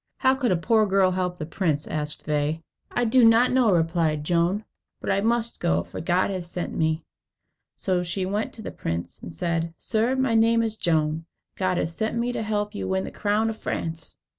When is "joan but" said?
4.23-5.11